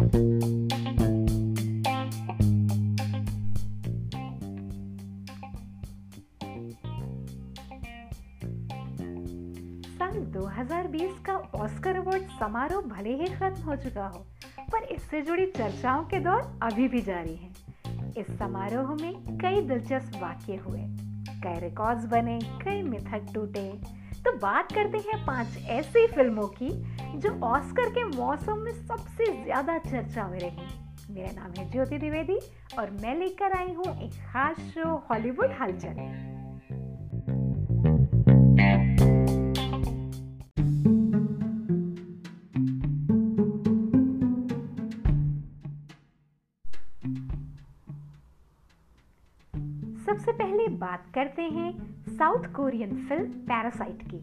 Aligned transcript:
साल 0.00 0.12
2020 10.32 11.18
का 11.26 11.32
Oscar 11.32 11.96
award 11.96 12.22
समारोह 12.22 12.82
भले 12.82 13.10
ही 13.10 13.26
खत्म 13.26 13.62
हो 13.62 13.76
चुका 13.76 14.06
हो, 14.06 14.26
पर 14.72 14.82
इससे 14.82 15.22
जुड़ी 15.22 15.46
चर्चाओं 15.46 16.04
के 16.04 16.20
दौर 16.20 16.58
अभी 16.62 16.88
भी 16.88 17.00
जारी 17.00 17.34
है। 17.34 17.50
इस 18.18 18.26
समारोह 18.38 18.94
में 18.94 19.38
कई 19.38 19.60
दिलचस्प 19.60 20.22
वाक्य 20.22 20.56
हुए, 20.56 20.80
कई 21.28 21.60
रिकॉर्ड्स 21.60 22.04
बने, 22.04 22.38
कई 22.42 22.82
मिथक 22.82 23.26
टूटे 23.34 23.99
तो 24.24 24.32
बात 24.38 24.72
करते 24.72 24.98
हैं 24.98 25.24
पाँच 25.26 25.56
ऐसी 25.70 26.06
फ़िल्मों 26.06 26.46
की, 26.56 26.68
जो 27.18 27.30
ऑस्कर 27.46 27.90
के 27.90 28.04
मौसम 28.06 28.58
में 28.58 28.72
सबसे 28.86 29.26
ज़्यादा 29.44 29.78
चर्चा 29.80 30.26
में 30.28 30.38
रही। 30.38 31.14
मेरा 31.14 31.30
नाम 31.32 31.52
है 31.58 31.70
ज्योति 31.70 31.98
द्विवेदी 31.98 32.38
और 32.78 32.90
मैं 33.02 33.14
लेकर 33.18 33.52
आई 33.58 33.72
हूँ 33.74 33.86
एक 34.02 34.12
खास 34.26 34.60
शो, 34.74 34.94
हॉलीवुड 35.10 35.52
हलचल। 35.60 36.28
सबसे 50.04 50.32
पहले 50.32 50.66
बात 50.78 51.04
करते 51.14 51.42
हैं 51.42 51.72
साउथ 52.20 52.46
कोरियन 52.46 52.90
फ़िल्म 53.08 53.24
पैरासाइट 53.48 54.02
की। 54.02 54.18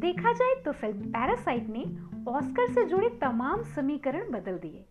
देखा 0.00 0.32
जाए 0.32 0.54
तो 0.64 0.72
फ़िल्म 0.72 1.10
पैरासाइट 1.10 1.68
ने 1.68 1.84
ऑस्कर 2.28 2.72
से 2.74 2.84
जुड़े 2.84 3.08
तमाम 3.20 3.62
समीकरण 3.74 4.30
बदल 4.30 4.58
दिए। 4.58 4.84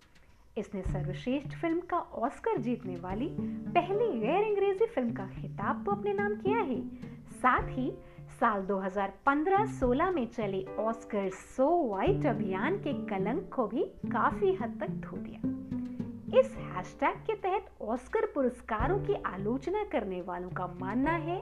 इसने 0.57 0.81
सर्वश्रेष्ठ 0.83 1.55
फ़िल्म 1.55 1.79
का 1.89 1.97
ऑस्कर 1.97 2.57
जीतने 2.61 2.95
वाली 2.97 3.29
पहली 3.73 4.19
गैर 4.19 4.43
अंग्रेज़ी 4.43 4.85
फ़िल्म 4.85 5.13
का 5.13 5.27
खिताब 5.31 5.85
तो 5.85 5.91
अपने 5.91 6.13
नाम 6.13 6.35
किया 6.35 6.59
है। 6.59 6.81
साथ 7.41 7.67
ही 7.69 7.91
साल 8.29 8.61
2015-16 8.61 10.11
में 10.11 10.27
चले 10.27 10.63
ऑस्कर 10.79 11.29
सो 11.29 11.67
वाइट 11.89 12.25
अभियान 12.25 12.77
के 12.77 12.93
कलंक 13.07 13.49
को 13.53 13.67
भी 13.67 13.83
काफ़ी 14.05 14.53
हद 14.53 14.77
तक 14.79 14.89
धो 14.89 15.17
दिया। 15.17 16.39
इस 16.39 16.55
हैशटैग 16.57 17.17
के 17.17 17.35
तहत 17.35 17.65
ऑस्कर 17.81 18.25
पुरस्कारों 18.25 18.99
की 18.99 19.13
आलोचना 19.25 19.83
करने 19.83 20.21
वालों 20.21 20.49
का 20.49 20.67
मानना 20.81 21.11
है 21.11 21.41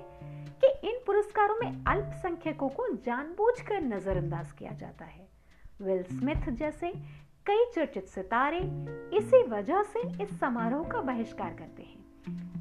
कि 0.64 0.68
इन 0.90 1.00
पुरस्कारों 1.06 1.56
में 1.56 1.84
अल्पसंख्यकों 1.88 2.70
को 2.70 2.88
जानबूझकर 2.96 3.82
नजरअंदाज 3.82 4.52
किया 4.52 4.72
जाता 4.72 5.06
है। 5.06 5.28
विल 5.82 6.04
स्मिथ 6.04 6.50
जैसे 6.50 6.92
कई 7.46 7.66
चर्चित 7.76 8.08
सितारे 8.08 8.60
इसी 9.18 9.44
वजह 9.44 9.84
से 9.84 10.24
इस 10.24 10.40
समारोह 10.40 10.88
का 10.88 11.02
बहिष्कार 11.02 11.54
करते 11.54 11.84
हैं। 11.84 12.07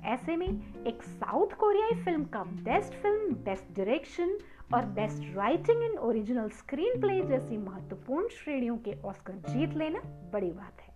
ऐसे 0.07 0.37
में 0.37 0.47
एक 0.87 1.03
साउथ 1.03 1.55
कोरियाई 1.57 1.95
फ़िल्म 2.05 2.25
का 2.25 2.43
बेस्ट 2.43 2.93
फ़िल्म, 2.93 3.35
बेस्ट 3.35 3.77
डायरेक्शन 3.77 4.39
और 4.75 4.85
best 4.85 5.37
writing 5.37 5.83
in 5.83 5.99
original 5.99 6.49
screenplay 7.01 7.21
जैसी 7.21 7.57
महत्वपूर्ण 7.57 8.29
श्रेणियों 8.29 8.77
के 8.79 9.01
ऑस्कर 9.03 9.33
जीत 9.33 9.75
लेना 9.75 10.01
बड़ी 10.33 10.51
बात 10.51 10.81
है। 10.81 10.95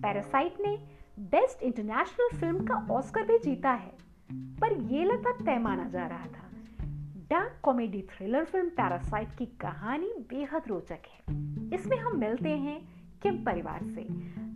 पैरासाइट 0.00 0.60
ने 0.60 0.76
बेस्ट 1.18 1.62
इंटरनेशनल 1.62 2.38
फ़िल्म 2.38 2.64
का 2.66 2.86
ऑस्कर 2.94 3.22
भी 3.22 3.38
जीता 3.38 3.72
है, 3.72 3.92
पर 4.60 4.72
यह 4.72 5.04
लगभग 5.04 5.44
तय 5.46 5.58
माना 5.58 5.88
जा 5.88 6.06
रहा 6.06 6.26
था। 6.26 6.50
Dark 7.30 7.58
comedy 7.62 8.02
thriller 8.02 8.44
film 8.44 8.68
Parasite 8.68 9.28
की 9.38 9.46
कहानी 9.46 10.12
बेहद 10.30 10.62
रोचक 10.68 11.08
है। 11.08 11.20
इसमें 11.74 11.96
हम 11.96 12.18
मिलते 12.18 12.48
हैं 12.48 12.80
किम 13.22 13.44
परिवार 13.44 13.80
से, 13.84 14.06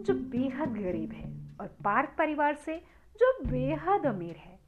जो 0.04 0.14
बेहद 0.14 0.76
गरीब 0.76 1.12
है 1.12 1.32
और 1.60 1.66
पार्क 1.66 2.14
परिवार 2.18 2.54
से 2.54 2.97
जो 3.18 3.32
बेहद 3.50 4.06
अमीर 4.06 4.36
है। 4.36 4.58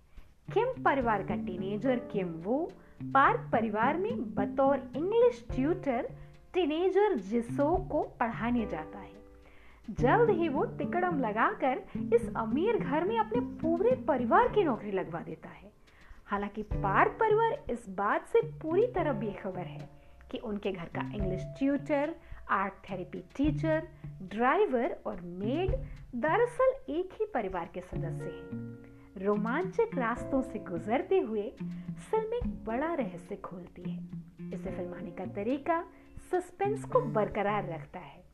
किम 0.55 0.83
परिवार 0.83 1.23
का 1.23 1.35
टीनेजर 1.35 1.97
किम 1.97 2.29
वो, 2.29 2.73
पार्क 3.03 3.49
परिवार 3.53 3.97
में 3.97 4.35
बतौर 4.35 4.93
इंग्लिश 4.97 5.47
ट्यूटर 5.55 6.09
टीनेजर 6.55 7.15
जिसो 7.15 7.77
को 7.77 8.03
पढ़ाने 8.03 8.67
जाता 8.67 8.99
है। 8.99 9.13
जल्द 9.91 10.31
ही 10.31 10.49
वो 10.49 10.65
तिकड़म 10.65 11.21
लगाकर 11.21 11.83
इस 12.15 12.33
अमीर 12.37 12.79
घर 12.79 13.05
में 13.05 13.19
अपने 13.19 13.41
पूरे 13.41 13.91
परिवार 13.97 14.49
की 14.49 14.65
नौकरी 14.65 14.91
लगवा 14.91 15.21
देता 15.21 15.49
है। 15.49 15.71
हालाँकि 16.27 16.63
पार्क 16.63 17.13
परिवार 17.13 17.65
इस 17.71 17.89
बात 17.89 18.27
से 18.27 18.41
पूरी 18.41 18.87
तरह 18.87 19.13
बेखबर 19.13 19.67
है 19.67 19.91
कि 20.31 20.39
उनके 20.39 20.73
घर 20.73 20.85
का 20.85 21.11
English 21.15 21.45
tutor 21.59 22.15
art 22.51 22.73
therapy 22.91 23.19
teacher 23.37 23.89
driver 24.23 24.97
और 25.07 25.21
मेड 25.21 25.71
दरअसल 26.15 26.93
एक 26.93 27.11
ही 27.13 27.27
परिवार 27.35 27.71
के 27.75 27.81
सदस्य 27.81 28.25
हैं। 28.25 29.25
रोमांचक 29.25 29.91
रास्तों 29.95 30.43
से 30.43 30.59
गुजरते 30.59 31.19
हुए 31.19 31.53
फ़िल्म 32.11 32.35
एक 32.35 32.65
बड़ा 32.65 32.95
रहस्य 32.95 33.37
खोलती 33.37 33.91
है। 33.91 34.05
इसे 34.55 34.71
फिल्माने 34.71 35.11
का 35.11 35.27
तरीका 35.27 35.85
सस्पेंस 36.31 36.85
को 36.85 37.01
बरकरार 37.01 37.69
रखता 37.69 37.99
है। 37.99 38.25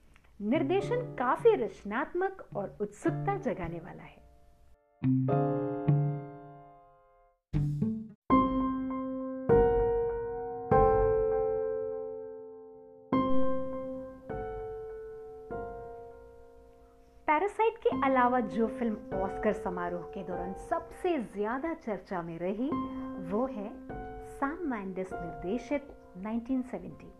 निर्देशन 0.43 0.97
काफ़ी 0.97 1.55
रचनात्मक 1.55 2.49
और 2.57 2.79
उत्सुकता 2.81 3.37
जगाने 3.39 3.79
वाला 3.79 4.03
है। 4.03 4.17
अलावा 18.07 18.39
जो 18.41 18.67
फ़िल्म 18.79 19.19
ऑस्कर 19.19 19.53
समारोह 19.53 20.03
के 20.15 20.23
दौरान 20.25 20.53
सबसे 20.71 21.17
ज़्यादा 21.33 21.73
चर्चा 21.77 22.21
में 22.23 22.39
रही, 22.39 22.69
वो 23.31 23.47
है 23.47 23.69
सैम 24.35 24.59
मैंडिस 24.71 25.13
निर्देशित 25.13 25.89
1970 26.19 27.15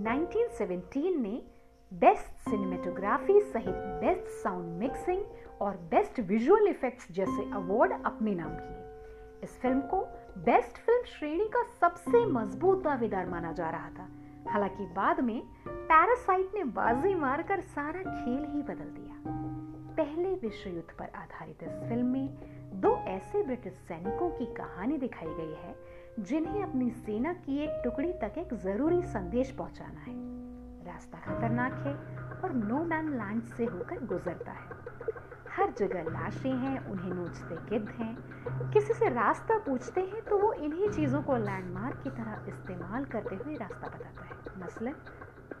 1917 0.00 1.16
ने 1.16 1.40
बेस्ट 1.92 2.48
सिनेमेटोग्राफी 2.48 3.40
सहित 3.42 3.74
बेस्ट 4.02 4.26
साउंड 4.42 4.78
मिक्सिंग 4.80 5.22
और 5.62 5.76
बेस्ट 5.90 6.20
विजुअल 6.28 6.68
इफेक्ट्स 6.68 7.10
जैसे 7.12 7.50
अवार्ड 7.54 7.92
अपने 8.06 8.34
नाम 8.34 8.54
किए। 8.56 8.79
इस 9.42 9.60
फ़िल्म 9.60 9.80
को 9.80 10.00
बेस्ट 10.38 10.78
फ़िल्म 10.78 11.02
श्रेणी 11.04 11.44
का 11.44 11.62
सबसे 11.80 12.26
मज़बूत 12.26 12.82
दावेदार 12.82 13.26
माना 13.26 13.52
जा 13.52 13.70
रहा 13.70 13.88
था। 13.88 14.08
हालाँकि 14.50 14.86
बाद 14.86 15.20
में 15.20 15.42
पैरासाइट 15.68 16.50
ने 16.54 16.64
बाजी 16.64 17.14
मारकर 17.14 17.60
सारा 17.60 18.00
खेल 18.00 18.44
ही 18.44 18.62
बदल 18.62 18.84
दिया। 18.84 19.16
पहले 19.96 20.34
विश्व 20.34 20.70
युद्ध 20.70 20.90
पर 20.98 21.04
आधारित 21.04 21.62
इस 21.62 21.88
फ़िल्म 21.88 22.06
में 22.06 22.28
दो 22.80 22.96
ऐसे 22.96 23.42
ब्रिटिश 23.42 23.72
सैनिकों 23.72 24.30
की 24.30 24.46
कहानी 24.46 24.98
दिखाई 24.98 25.28
गई 25.28 25.54
है, 25.54 25.74
जिन्हें 26.20 26.62
अपनी 26.62 26.90
सेना 26.90 27.32
की 27.32 27.58
एक 27.58 27.80
टुकड़ी 27.84 28.12
तक 28.12 28.38
एक 28.38 28.54
ज़रूरी 28.54 29.02
संदेश 29.02 29.50
पहुंचाना 29.50 30.00
है। 30.00 30.14
रास्ता 30.86 31.18
खतरनाक 31.18 31.72
है 31.72 31.94
और 32.42 32.52
नो 32.52 32.84
मैन 32.84 33.12
लैंड 33.12 33.42
से 33.42 33.64
होकर 33.64 34.04
गुजरता 34.04 34.52
है। 34.52 34.89
हर 35.60 35.70
जगह 35.70 36.02
लाशें 36.02 36.50
हैं, 36.50 36.86
उन्हें 36.86 37.10
नोचते 37.10 37.56
गिद्ध 37.70 37.88
हैं। 37.88 38.16
किसी 38.70 38.94
से 38.94 39.08
रास्ता 39.08 39.58
पूछते 39.58 40.00
हैं 40.00 40.22
तो 40.22 40.38
वो 40.38 40.52
इन्हीं 40.52 40.88
चीज़ों 40.88 41.22
को 41.22 41.36
लैंडमार्क 41.36 41.96
की 42.04 42.10
तरह 42.10 42.44
इस्तेमाल 42.48 43.04
करते 43.04 43.36
हुए 43.36 43.54
रास्ता 43.54 43.86
बताता 43.86 44.24
है। 44.24 44.64
मसलन, 44.64 44.94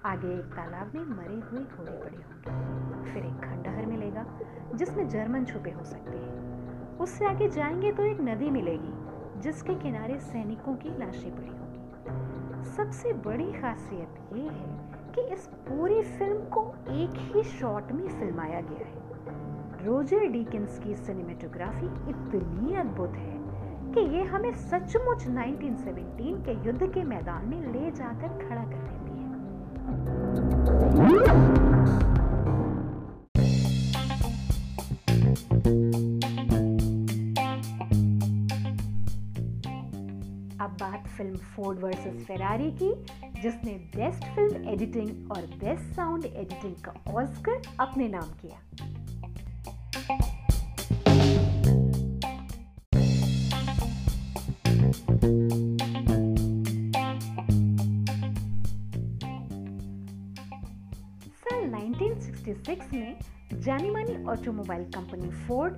आगे 0.04 0.34
एक 0.34 0.44
तालाब 0.44 0.94
में 0.94 1.04
मरे 1.04 1.34
हुए 1.34 1.64
घोड़े 1.64 1.92
पड़े 1.92 2.16
होंगे। 2.16 3.12
फिर 3.12 3.24
एक 3.24 3.40
खंडहर 3.40 3.86
मिलेगा, 3.86 4.26
जिसमें 4.74 5.08
जर्मन 5.08 5.44
छुपे 5.44 5.70
हो 5.70 5.84
सकते 5.84 6.16
हैं। 6.16 6.98
उससे 6.98 7.26
आगे 7.26 7.48
जाएँगे 7.48 7.92
तो 7.92 8.02
एक 8.02 8.20
नदी 8.20 8.50
मिलेगी, 8.50 8.94
जिसके 9.40 9.74
किनारे 9.74 10.18
सैनिकों 10.18 10.76
की 10.76 10.98
लाशें 10.98 11.36
पड़ी 11.36 11.48
होंगी। 11.48 12.64
सबसे 12.64 13.12
बड़ी 13.12 13.52
खासियत 13.52 14.14
ये 14.32 14.48
है 14.48 14.92
कि 15.14 15.20
इस 15.20 15.46
पूरी 15.46 16.02
फ़िल्म 16.02 16.44
को 16.44 16.74
एक 16.88 17.36
ही 17.36 17.42
शॉट 17.42 17.92
में 17.92 18.08
फिल्माया 18.08 18.60
गया 18.60 18.86
है। 18.86 19.00
रोजर 19.84 20.26
डीकिंस 20.28 20.78
की 20.78 20.94
सिनेमेटोग्राफी 20.96 21.86
इतनी 22.10 22.74
अद्भुत 22.76 23.12
है 23.16 23.38
कि 23.94 24.00
ये 24.16 24.22
हमें 24.24 24.52
सचमुच 24.54 25.26
1917 25.26 26.42
के 26.46 26.52
युद्ध 26.66 26.92
के 26.94 27.02
मैदान 27.04 27.46
में 27.48 27.60
ले 27.72 27.90
जाकर 27.90 28.28
खड़ा 28.38 28.64
कर 28.64 28.80
देती 28.80 29.14
है। 29.18 29.28
अब 40.60 40.76
बात 40.80 41.06
फ़िल्म 41.06 41.36
फोर्ड 41.54 41.78
वर्सेस 41.78 42.24
फेरारी 42.26 42.70
की, 42.82 42.92
जिसने 43.42 43.72
बेस्ट 43.96 44.24
फ़िल्म 44.34 44.68
एडिटिंग 44.68 45.30
और 45.32 45.46
बेस्ट 45.58 45.94
साउंड 45.96 46.24
एडिटिंग 46.26 46.74
का 46.84 46.92
ऑस्कर 47.12 47.62
अपने 47.80 48.08
नाम 48.08 48.30
किया। 48.42 48.58
1966 62.70 62.94
में 62.94 63.18
जानी 63.60 63.90
मानी 63.90 64.24
ऑटोमोबाइल 64.24 64.84
कंपनी 64.84 65.30
फोर्ड 65.30 65.74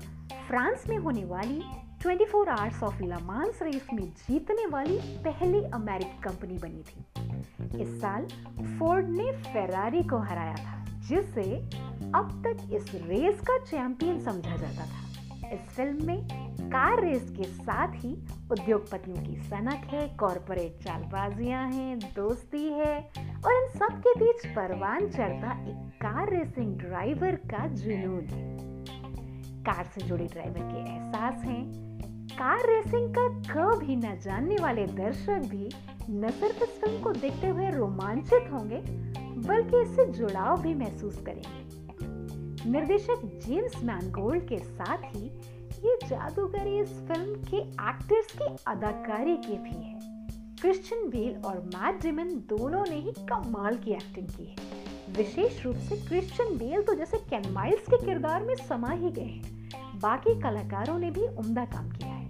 फ्रांस 0.49 0.85
में 0.89 0.97
होने 0.97 1.25
वाली 1.25 1.63
24 2.03 2.49
आवर्स 2.49 2.83
ऑफ़ 2.83 3.03
लमांस 3.03 3.59
रेस 3.63 3.87
में 3.93 4.09
जीतने 4.09 4.67
वाली 4.67 4.99
पहली 4.99 5.65
अमेरिकी 5.65 6.21
कंपनी 6.23 6.59
बनी 6.59 6.83
थी। 6.83 7.83
इस 7.83 8.01
साल 8.01 8.27
फोर्ड 8.79 9.09
ने 9.09 9.33
फेरारी 9.33 10.03
को 10.03 10.19
हराया 10.19 10.55
था, 10.55 10.85
जिसे 11.09 11.57
अब 12.15 12.43
तक 12.47 12.75
इस 12.75 12.95
रेस 12.95 13.41
का 13.41 13.59
चैंपियन 13.59 14.21
समझा 14.21 14.57
जाता 14.57 14.87
था। 14.87 15.03
इस 15.49 15.61
फ़िल्म 15.61 16.07
में 16.07 16.29
कार 16.63 17.05
रेस 17.05 17.31
के 17.31 17.45
साथ 17.45 17.89
ही 17.95 18.13
उद्योगपतियों 18.53 19.17
की 19.17 19.37
सनक 19.37 19.85
है 19.85 20.09
कॉरपोरेट 20.09 20.85
चालबाजियाँ 20.85 21.71
हैं, 21.71 21.99
दोस्ती 21.99 22.69
है 22.69 23.11
और 23.47 23.53
इन 23.53 23.69
सब 23.79 24.01
के 24.07 24.15
बीच 24.19 24.47
परवान 24.47 25.09
चढ़ता 25.09 25.53
एक 25.71 25.89
कार 26.03 26.31
रेसिंग 26.31 26.77
ड्राइवर 26.77 27.35
का 27.35 27.67
जुनून। 27.67 28.27
है 28.33 28.53
कार 29.63 29.85
से 29.85 30.01
जुड़े 30.01 30.25
ड्राइवर 30.25 30.61
के 30.61 30.81
एहसास 30.91 31.45
हैं। 31.45 31.65
कार 32.33 32.67
रेसिंग 32.67 33.15
का 33.19 33.29
क 33.53 33.79
भी 33.79 33.97
न 33.97 34.17
जानने 34.23 34.57
वाले 34.57 34.87
दर्शक 34.87 35.49
भी 35.51 35.69
न 36.11 36.31
सिर्फ़ 36.31 36.63
इस 36.63 36.81
फ़िल्म 36.81 37.03
को 37.03 37.13
देखते 37.13 37.47
हुए 37.47 37.71
रोमांचित 37.71 38.53
होंगे, 38.53 38.77
बल्कि 39.49 39.83
इससे 39.83 40.07
जुड़ाव 40.07 40.63
भी 40.63 40.75
महसूस 40.75 41.23
करेंगे। 41.27 42.71
निर्देशक 42.71 43.21
जेम्स 43.47 43.85
मैनगोल्ड 43.85 44.49
के 44.49 44.59
साथ 44.59 44.99
ही 44.99 45.27
ये 45.85 45.99
जादूगरी 46.07 46.79
इस 46.81 46.93
फ़िल्म 47.09 47.35
के 47.35 47.57
एक्टर्स 47.57 48.33
की 48.33 48.57
अदाकारी 48.67 49.37
की 49.37 49.59
भी 49.59 49.83
है। 49.83 49.92
क्रिश्चियन 50.63 51.09
बेल 51.09 51.43
और 51.45 51.59
मैट 51.59 52.03
डिमन 52.03 52.25
दोनों 52.25 52.85
ने 52.91 52.97
ही 52.97 53.13
कमाल 53.19 53.77
की 53.77 53.91
एक्टिंग 53.91 54.27
की 54.27 54.45
है। 54.45 54.57
विशेष 55.17 55.65
रूप 55.65 55.77
से 55.77 55.97
क्रिश्चियन 55.97 56.59
बेल 56.59 56.83
तो 56.83 56.95
जैसे 56.95 57.17
कैन 57.17 57.53
माइल्स 57.53 57.81
के 57.81 58.05
किरदार 58.05 58.43
में 58.43 58.55
समा 58.55 58.91
ही 58.91 59.11
गए 59.11 59.23
हैं। 59.23 59.71
बाकी 60.03 60.41
कलाकारों 60.41 60.99
ने 60.99 61.11
भी 61.11 61.27
उम्दा 61.27 61.65
काम 61.65 61.91
किया 61.91 62.09
है। 62.09 62.23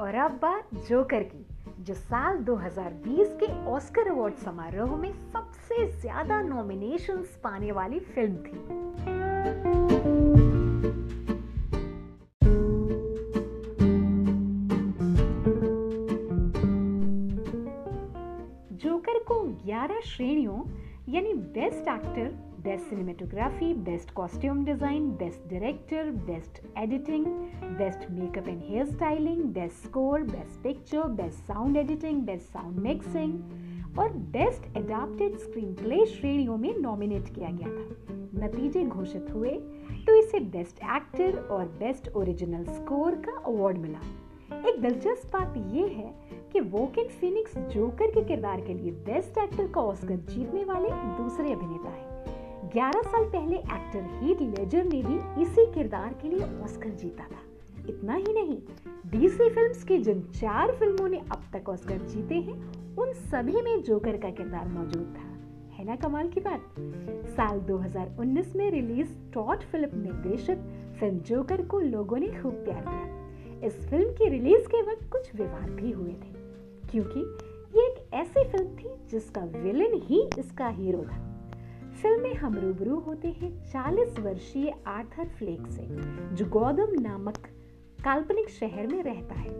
और 0.00 0.14
अब 0.14 0.38
बात 0.42 0.68
जोकर 0.74 1.22
की, 1.22 1.46
जो 1.80 1.94
साल 1.94 2.38
2020 2.38 3.28
के 3.42 3.66
ऑस्कर 3.66 4.10
अवार्ड 4.10 4.34
समारोह 4.34 4.96
में 4.96 5.12
सबसे 5.78 6.00
ज़्यादा 6.00 6.40
नॉमिनेशंस 6.42 7.34
पाने 7.42 7.72
वाली 7.72 7.98
फ़िल्म 7.98 8.36
थी। 8.36 8.56
जोकर 18.76 19.18
को 19.28 19.36
11 19.66 20.00
श्रेणियों, 20.06 20.58
यानी 21.08 21.32
best 21.34 21.88
actor 21.88 22.30
best 22.62 22.84
cinematography 22.86 23.72
best 23.84 24.10
costume 24.14 24.64
design 24.64 25.10
best 25.16 25.48
director 25.50 26.10
best 26.26 26.60
editing 26.78 27.26
best 27.78 28.10
makeup 28.10 28.48
and 28.48 28.62
hair 28.62 28.86
styling 28.86 29.42
best 29.54 29.86
score 29.86 30.22
best 30.34 30.62
picture 30.62 31.08
best 31.22 31.52
sound 31.52 31.76
editing 31.76 32.22
best 32.22 32.52
sound 32.52 32.78
mixing 32.82 33.67
और 33.98 34.12
बेस्ट 34.32 34.76
एडाप्टेड 34.76 35.36
स्क्रीन 35.36 35.74
प्ले 35.74 36.04
श्रेणियों 36.06 36.56
में 36.56 36.76
nominate 36.78 37.34
किया 37.34 37.50
गया 37.50 37.68
था। 37.68 38.44
नतीजे 38.44 38.84
घोषित 38.84 39.26
हुए 39.34 39.50
तो 40.06 40.14
इसे 40.14 40.40
बेस्ट 40.40 40.78
एक्टर 40.96 41.38
और 41.50 41.64
बेस्ट 41.78 42.08
ओरिजिनल 42.16 42.64
स्कोर 42.64 43.14
का 43.14 43.36
अवार्ड 43.46 43.78
मिला। 43.78 44.00
एक 44.68 44.80
दिलचस्प 44.80 45.32
बात 45.32 45.56
यह 45.56 45.86
है 45.86 46.12
कि 46.52 46.60
वोकिन 46.60 47.08
फिनिक्स 47.08 47.58
जोकर 47.58 48.10
के 48.10 48.24
किरदार 48.24 48.60
के 48.60 48.74
लिए 48.74 48.90
बेस्ट 48.90 49.38
एक्टर 49.38 49.68
का 49.68 49.80
ऑस्कर 49.80 50.16
जीतने 50.30 50.64
वाले 50.64 50.88
दूसरे 51.22 51.52
अभिनेता 51.52 51.90
हैं। 51.90 52.70
11 52.70 53.02
साल 53.02 53.24
पहले 53.24 53.56
एक्टर 53.56 54.08
हीथ 54.20 54.40
लेजर 54.48 54.84
ने 54.84 55.02
भी 55.02 55.42
इसी 55.42 55.66
किरदार 55.72 56.14
के 56.22 56.28
लिए 56.28 56.62
ऑस्कर 56.64 56.90
जीता 56.90 57.24
था। 57.24 57.47
इतना 57.88 58.14
ही 58.14 58.32
नहीं 58.32 58.58
डीसी 59.10 59.48
फिल्म्स 59.50 59.84
की 59.84 59.98
जिन 59.98 60.22
चार 60.34 60.72
फ़िल्मों 60.72 61.08
ने 61.08 61.18
अब 61.18 61.42
तक 61.52 61.68
ऑस्कर 61.68 61.98
जीते 61.98 62.34
हैं, 62.34 62.56
उन 62.96 63.12
सभी 63.12 63.62
में 63.62 63.82
जोकर 63.82 64.16
का 64.16 64.30
किरदार 64.30 64.68
मौजूद 64.68 65.14
था। 65.18 65.28
है 65.74 65.84
ना 65.84 65.96
कमाल 65.96 66.28
की 66.28 66.40
बात? 66.40 66.74
साल 67.28 67.60
2019 67.60 68.56
में 68.56 68.70
रिलीज़ 68.70 69.12
टॉट 69.32 69.62
फिलिप 69.62 69.94
निर्देशित 69.94 70.58
फ़िल्म 71.00 71.18
जोकर 71.18 71.62
को 71.62 71.80
लोगों 71.80 72.16
ने 72.16 72.28
खूब 72.28 72.52
प्यार 72.54 72.80
दिया। 72.80 73.66
इस 73.66 73.78
फ़िल्म 73.90 74.12
की 74.12 74.28
रिलीज़ 74.28 74.66
के 74.66 74.82
वक्त 74.82 75.08
कुछ 75.12 75.34
विवाद 75.34 75.70
भी 75.70 75.90
हुए 75.90 76.12
थे, 76.12 76.32
क्योंकि 76.90 77.20
ये 77.78 77.86
एक 77.86 78.14
ऐसी 78.14 78.44
फ़िल्म 78.44 78.76
थी 78.76 78.88
जिसका 79.10 79.40
विलन 79.40 80.00
ही 80.04 80.28
इसका 80.38 80.68
हीरो 80.68 81.02
था। 81.02 81.24
फ़िल्म 82.02 82.22
में 82.22 82.34
हम 82.34 82.54
रूबरू 82.54 82.98
होते 82.98 83.28
हैं 83.28 83.50
40 83.64 84.18
वर्षीय 84.18 84.74
आर्थर 84.86 85.28
फ्लेक 85.28 85.66
से, 85.66 85.86
जो 86.34 86.46
गौतम 86.46 87.00
नामक 87.00 87.48
काल्पनिक 88.08 88.48
शहर 88.48 88.86
में 88.86 89.02
रहता 89.02 89.34
है। 89.34 89.50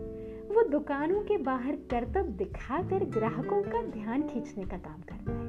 वो 0.51 0.69
दुकानों 0.69 1.21
के 1.21 1.37
बाहर 1.37 1.75
करतब 1.75 2.25
दिखाकर 2.25 3.03
ग्राहकों 3.05 3.61
का 3.63 3.81
ध्यान 3.81 4.21
खींचने 4.23 4.63
का 4.63 4.77
काम 4.77 5.01
करता 5.01 5.31
है। 5.31 5.47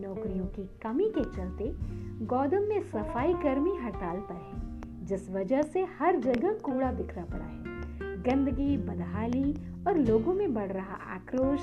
नौकरियों 0.00 0.44
की 0.46 0.70
कमी 0.82 1.08
के 1.08 1.24
चलते 1.24 1.72
गौतम 2.26 2.62
में 2.62 2.82
सफ़ाई 2.82 3.32
कर्मी 3.32 3.76
हड़ताल 3.76 4.16
पर 4.16 4.34
है, 4.34 4.80
जिस 5.06 5.30
वजह 5.30 5.62
से 5.62 5.84
हर 5.98 6.16
जगह 6.16 6.52
कूड़ा 6.52 6.92
बिखरा 6.92 7.24
पड़ा 7.24 7.44
है। 7.44 7.62
गंदगी, 8.22 8.76
बदहाली 8.76 9.54
और 9.86 9.98
लोगों 9.98 10.34
में 10.34 10.54
बढ़ 10.54 10.72
रहा 10.72 10.94
आक्रोश। 11.14 11.60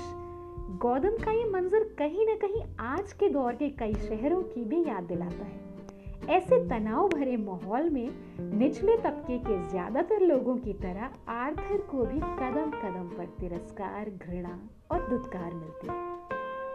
गौतम 0.78 1.24
का 1.24 1.32
ये 1.32 1.44
मंजर 1.44 1.84
कहीं 1.98 2.26
ना 2.26 2.34
कहीं 2.34 2.62
आज 2.80 3.12
के 3.12 3.28
दौर 3.28 3.52
के 3.52 3.68
कई 3.68 3.94
शहरों 3.94 4.42
की 4.42 4.64
भी 4.64 4.84
याद 4.84 5.04
दिलाता 5.04 5.44
है। 5.44 5.65
ऐसे 6.30 6.58
तनाव 6.68 7.08
भरे 7.08 7.36
माहौल 7.36 7.88
में 7.90 8.08
निचले 8.58 8.96
तबके 8.96 9.38
के 9.38 9.58
ज़्यादातर 9.68 10.20
लोगों 10.20 10.56
की 10.56 10.72
तरह 10.72 11.32
आर्थर 11.32 11.76
को 11.90 12.04
भी 12.04 12.18
कदम 12.18 12.70
कदम 12.82 13.08
पर 13.16 13.26
तिरस्कार, 13.40 14.10
घृणा 14.10 14.58
और 14.90 15.08
दुत्कार 15.08 15.54
मिलती 15.54 15.88
है। 15.88 16.04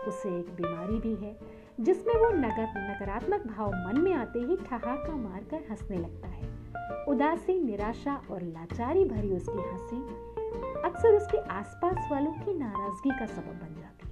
उसे 0.07 0.29
एक 0.29 0.53
बीमारी 0.55 0.99
भी 0.99 1.15
है, 1.15 1.37
जिसमें 1.79 2.13
वो 2.13 2.29
नकारात्मक 2.29 3.47
भाव 3.47 3.71
मन 3.87 4.01
में 4.01 4.13
आते 4.13 4.39
ही 4.39 4.57
ठहाका 4.57 5.15
मारकर 5.15 5.67
हंसने 5.69 5.97
लगता 5.97 6.27
है। 6.27 6.49
उदासी, 7.07 7.59
निराशा 7.59 8.21
और 8.31 8.41
लाचारी 8.41 9.05
भरी 9.05 9.31
उसकी 9.31 9.61
हँसी 9.61 10.01
अक्सर 10.85 11.15
उसके 11.15 11.37
आसपास 11.37 12.07
वालों 12.11 12.31
की 12.33 12.53
नाराज़गी 12.53 13.09
का 13.09 13.25
सबब 13.25 13.59
बन 13.61 13.75
जाती 13.81 14.07
है। 14.07 14.10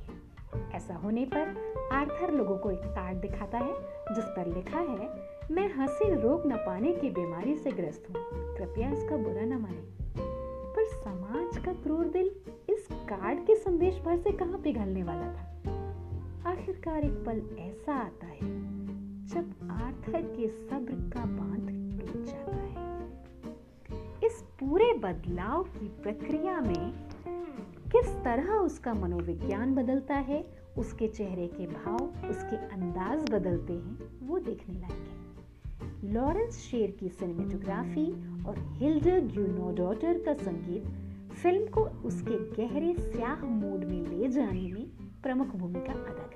ऐसा 0.55 0.95
होने 0.95 1.25
पर 1.25 1.73
आर्थर 1.91 2.31
लोगों 2.31 2.57
को 2.57 2.71
एक 2.71 2.81
कार्ड 2.83 3.17
दिखाता 3.17 3.57
है, 3.57 3.73
जिस 4.15 4.25
पर 4.25 4.47
लिखा 4.47 4.79
है, 4.79 5.29
मैं 5.51 5.73
हँसी 5.73 6.13
रोक 6.13 6.43
न 6.45 6.55
पाने 6.55 6.93
की 6.93 7.09
बीमारी 7.09 7.55
से 7.55 7.71
ग्रस्त 7.71 8.07
हूँ। 8.09 8.15
कृपया 8.57 8.91
इसका 8.91 9.17
बुरा 9.17 9.41
न 9.41 9.53
माने। 9.53 9.99
पर 10.75 10.85
समाज 10.85 11.65
का 11.65 11.73
क्रूर 11.73 12.05
दिल 12.05 12.31
इस 12.69 12.87
कार्ड 12.91 13.39
के 13.45 13.55
संदेश 13.55 13.99
भर 13.99 14.17
से 14.17 14.31
कहाँ 14.31 14.59
पिघलने 14.59 15.03
वाला 15.03 15.27
था? 15.27 15.45
आखिरकार 16.51 16.99
एक 16.99 17.25
पल 17.25 17.57
ऐसा 17.59 17.93
आता 17.93 18.25
है, 18.25 18.39
जब 19.27 19.69
आर्थर 19.71 20.21
के 20.21 20.47
सब्र 20.47 21.17
का 21.17 21.25
बाँध 21.25 21.79
टूट 21.99 22.23
जाता 22.25 22.55
है। 22.55 22.79
इस 24.23 24.43
पूरे 24.59 24.93
बदलाव 24.93 25.63
की 25.63 25.87
प्रक्रिया 25.87 26.61
में 26.61 27.08
किस 27.95 28.07
तरह 28.23 28.51
उसका 28.51 28.93
मनोविज्ञान 28.93 29.75
बदलता 29.75 30.15
है, 30.15 30.45
उसके 30.77 31.07
चेहरे 31.07 31.47
के 31.47 31.67
भाव, 31.67 32.29
उसके 32.29 32.55
अंदाज 32.55 33.29
बदलते 33.29 33.73
हैं, 33.73 34.27
वो 34.27 34.39
देखने 34.39 34.79
लायक 34.79 34.91
है। 34.91 36.13
लॉरेंस 36.13 36.57
शेर 36.57 36.91
की 36.91 37.09
सिनेमेटोग्राफी 37.09 38.11
और 38.43 38.55
हिल्डर 38.59 39.19
ग्यूनोडॉटर 39.19 40.23
का 40.25 40.33
संगीत 40.33 40.83
फ़िल्म 41.33 41.67
को 41.67 41.81
उसके 41.81 42.67
गहरे 42.67 42.95
स्याह 42.99 43.45
मूड 43.45 43.83
में 43.83 44.01
ले 44.01 44.27
जाने 44.27 44.71
में 44.71 44.89
प्रमुख 45.23 45.47
भूमिका 45.47 45.93
अदा 45.93 46.28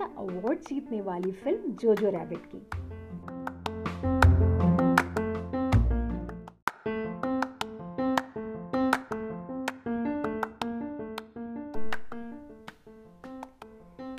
का 0.00 0.06
अवार्ड 0.18 0.58
जीतने 0.68 1.00
वाली 1.00 1.30
फ़िल्म 1.34 1.72
जोजो 1.80 2.10
रैबिट 2.10 2.46
की। 2.46 2.60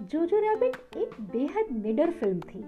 जोजो 0.03 0.39
रैबिट 0.39 0.97
एक 0.97 1.15
बेहद 1.31 1.67
निडर 1.75 2.11
फ़िल्म 2.11 2.39
थी, 2.41 2.63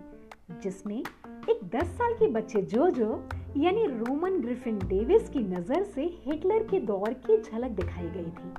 जिसमें 0.64 0.98
एक 0.98 1.60
10 1.72 1.88
साल 1.98 2.14
के 2.14 2.28
बच्चे 2.32 2.62
जोजो 2.74 3.10
यानी 3.58 3.86
रोमन 3.88 4.40
ग्रिफिन 4.42 4.78
डेविस 4.80 5.30
की 5.30 5.40
नज़र 5.48 5.84
से 5.86 6.04
हिटलर 6.26 6.64
के 6.64 6.80
दौर 6.86 7.14
की 7.26 7.42
झलक 7.42 7.72
दिखाई 7.72 8.10
गई 8.10 8.32
थी। 8.32 8.54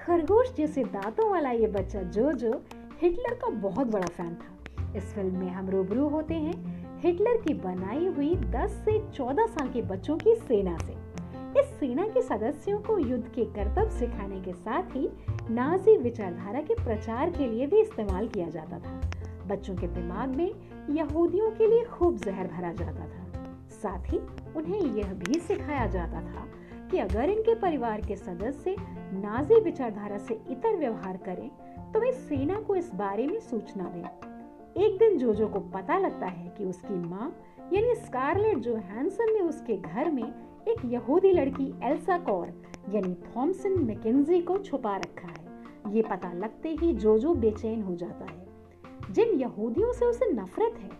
खरगोश 0.00 0.52
जैसे 0.54 0.84
दांतों 0.92 1.30
वाला 1.30 1.50
ये 1.52 1.66
बच्चा 1.70 2.02
जोजो 2.14 2.52
हिटलर 3.02 3.34
का 3.34 3.50
बहुत 3.50 3.86
बड़ा 3.86 4.06
फ़ैन 4.06 4.34
था। 4.34 4.92
इस 4.96 5.04
फ़िल्म 5.14 5.36
में 5.36 5.50
हम 5.50 5.70
रूबरू 5.70 6.08
होते 6.08 6.34
हैं 6.34 6.98
हिटलर 7.00 7.36
की 7.36 7.54
बनाई 7.54 8.06
हुई 8.06 8.34
10 8.34 8.70
से 8.70 8.98
14 9.10 9.46
साल 9.46 9.68
के 9.68 9.82
बच्चों 9.82 10.16
की 10.16 10.34
सेना 10.34 10.78
से। 10.78 10.92
इस 11.60 11.66
सेना 11.66 12.06
के 12.08 12.22
सदस्यों 12.22 12.78
को 12.80 12.98
युद्ध 12.98 13.28
के 13.28 13.44
कर्तव्य 13.44 13.90
सिखाने 13.90 14.40
के 14.40 14.52
साथ 14.52 14.82
ही 14.82 15.08
नाजी 15.50 15.96
विचारधारा 15.96 16.60
के 16.60 16.74
प्रचार 16.74 17.30
के 17.30 17.46
लिए 17.46 17.66
भी 17.66 17.80
इस्तेमाल 17.80 18.28
किया 18.28 18.48
जाता 18.48 18.78
था। 18.78 19.00
बच्चों 19.46 19.76
के 19.76 19.86
दिमाग 19.86 20.28
में 20.28 20.50
यहूदियों 20.90 21.50
के 21.50 21.66
लिए 21.66 21.84
खूब 21.84 22.16
जहर 22.16 22.46
भरा 22.46 22.72
जाता 22.72 23.00
था। 23.00 23.26
साथ 23.82 24.12
ही 24.12 24.18
उन्हें 24.56 24.80
यह 24.80 25.12
भी 25.12 25.40
सिखाया 25.40 25.86
जाता 25.86 26.20
था 26.20 26.46
कि 26.90 26.98
अगर 26.98 27.30
इनके 27.30 27.54
परिवार 27.54 28.00
के 28.00 28.16
सदस्य 28.16 28.76
नाजी 29.12 29.60
विचारधारा 29.60 30.18
से 30.18 30.34
इतर 30.50 30.76
व्यवहार 30.76 31.16
करें 31.16 31.50
तो 31.94 32.00
वे 32.00 32.12
सेना 32.12 32.60
को 32.60 32.76
इस 32.76 32.94
बारे 32.94 33.26
में 33.26 33.40
सूचना 33.40 33.84
दें। 33.84 34.04
एक 34.82 34.98
दिन 34.98 35.18
जोजो 35.18 35.46
को 35.46 35.60
पता 35.60 35.98
लगता 35.98 36.26
है 36.26 36.54
कि 36.58 36.64
उसकी 36.64 36.94
माँ, 36.94 37.36
यानी 37.72 37.94
स्कारलेट 37.94 38.58
जो 38.58 38.76
हैंसन 38.76 39.32
ने 39.32 39.40
उसके 39.40 39.76
घर 39.76 40.10
में 40.10 40.34
एक 40.68 40.84
यहूदी 40.84 41.32
लड़की 41.32 41.74
एल्सा 41.82 42.18
कौर, 42.18 42.46
यानी 42.90 43.14
थॉमसन 43.14 43.78
मैकेंजी 43.78 44.40
को 44.40 44.58
छुपा 44.58 44.96
रखा 44.96 45.28
है। 45.28 45.50
ये 45.94 46.02
पता 46.02 46.32
लगते 46.32 46.76
ही 46.80 46.92
जोजो 46.92 47.34
बेचैन 47.34 47.82
हो 47.82 47.94
जाता 47.94 48.24
है। 48.24 48.46
जिन 49.10 49.28
यहूदियों 49.28 49.92
से 49.92 50.06
उसे 50.06 50.26
नफरत 50.32 50.74
है, 50.78 50.90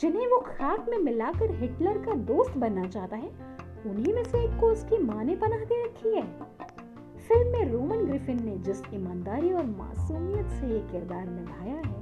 जिन्हें 0.00 0.26
वो 0.26 0.38
खाक 0.38 0.86
में 0.88 0.98
मिलाकर 0.98 1.54
हिटलर 1.54 1.98
का 1.98 2.14
दोस्त 2.14 2.58
बनना 2.58 2.88
चाहता 2.88 3.16
है, 3.16 3.28
उन्हीं 3.86 4.14
में 4.14 4.24
से 4.24 4.44
एक 4.44 4.60
को 4.60 4.66
उसकी 4.66 4.98
माँ 4.98 5.24
ने 5.24 5.36
पनाह 5.36 5.58
दे 5.58 5.84
रखी 5.84 6.14
है। 6.14 6.28
फ़िल्म 7.28 7.52
में 7.52 7.72
रोमन 7.72 8.04
ग्रिफिन 8.04 8.44
ने 8.44 8.56
जिस 8.56 8.80
ईमानदारी 8.94 9.52
और 9.52 9.64
मासूमियत 9.66 10.46
से 10.46 10.66
ये 10.66 10.78
किरदार 10.80 11.26
निभाया 11.26 11.74
है, 11.74 11.94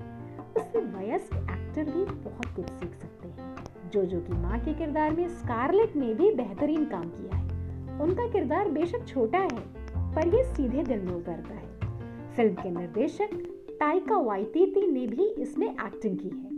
उससे 0.57 0.79
वयस्क 0.79 1.35
एक्टर 1.35 1.85
भी 1.85 2.05
बहुत 2.05 2.47
कुछ 2.57 2.67
सीख 2.71 2.95
सकते 2.95 3.29
हैं। 3.29 3.91
जोजो 3.93 4.21
की 4.21 4.33
माँ 4.33 4.59
के 4.59 4.75
किरदार 4.75 5.11
में 5.11 5.29
स्कारलेट 5.29 5.97
ने 5.97 6.15
भी 6.15 6.31
बेहतरीन 6.35 6.85
काम 6.85 7.05
किया 7.05 7.37
है। 7.37 8.01
उनका 8.01 8.29
किरदार 8.29 8.69
बेशक 8.69 9.07
छोटा 9.07 9.39
है, 9.39 9.59
पर 10.15 10.35
ये 10.35 10.45
सीधे 10.45 10.83
दिल 10.83 11.01
में 11.01 11.13
उतरता 11.13 11.55
है। 11.55 11.69
फ़िल्म 12.37 12.55
के 12.55 12.71
निर्देशक 12.71 13.31
टाइका 13.81 14.19
वाइतीती 14.19 14.87
ने 14.87 15.07
भी 15.07 15.29
इसमें 15.29 15.71
एक्टिंग 15.71 16.19
की 16.19 16.29
है। 16.29 16.51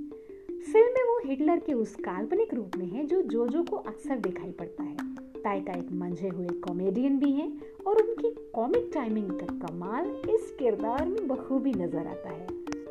फ़िल्म 0.60 0.86
में 0.86 1.04
वो 1.04 1.20
हिटलर 1.28 1.58
के 1.58 1.72
उस 1.72 1.94
काल्पनिक 1.94 2.54
रूप 2.54 2.76
में 2.76 2.86
है 2.86 3.04
जो 3.04 3.22
जोजो 3.22 3.62
को 3.62 3.76
अक्सर 3.76 4.18
दिखाई 4.18 4.50
पड़ता 4.50 4.82
है। 4.82 5.15
टाइका 5.46 5.72
एक 5.72 5.90
मंझे 5.92 6.28
हुए 6.28 6.46
कॉमेडियन 6.60 7.18
भी 7.18 7.30
हैं 7.32 7.48
और 7.86 7.96
उनकी 7.96 8.30
कॉमिक 8.54 8.90
टाइमिंग 8.94 9.30
का 9.32 9.46
कमाल 9.58 10.06
इस 10.30 10.50
किरदार 10.58 11.04
में 11.06 11.26
बखूबी 11.28 11.72
नज़र 11.72 12.06
आता 12.06 12.30
है। 12.30 12.46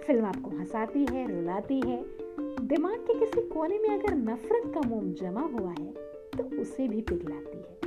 फ़िल्म 0.05 0.25
आपको 0.25 0.49
हंसाती 0.49 1.05
है, 1.11 1.25
रुलाती 1.29 1.79
है। 1.79 1.97
दिमाग 2.67 2.95
के 3.01 3.19
किसी 3.19 3.41
कोने 3.49 3.79
में 3.79 3.89
अगर 3.89 4.15
नफरत 4.15 4.71
का 4.73 4.87
मोम 4.89 5.11
जमा 5.13 5.41
हुआ 5.49 5.71
है 5.71 5.91
तो 6.37 6.43
उसे 6.61 6.87
भी 6.87 7.01
पिघलाती 7.01 7.57
है। 7.57 7.84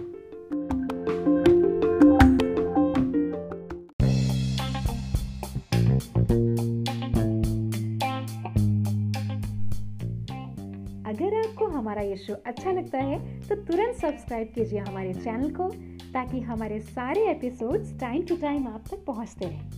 हमारा 11.99 12.11
ये 12.11 12.17
शो 12.17 12.35
अच्छा 12.47 12.73
लगता 12.73 12.99
है 12.99 13.19
तो 13.49 13.55
तुरंत 13.67 13.97
सब्सक्राइब 13.97 14.53
कीजिए 14.55 14.81
हमारे 14.81 15.15
चैनल 15.15 15.51
को, 15.55 15.69
ताकि 16.13 16.41
हमारे 16.41 16.79
सारे 16.81 17.27
एपिसोड्स 17.31 17.99
टाइम 18.01 18.23
टू 18.23 18.37
टाइम 18.37 18.69
आप 18.69 18.85
तक 18.91 19.05
पहुँचते 19.07 19.47
रहें। 19.47 19.78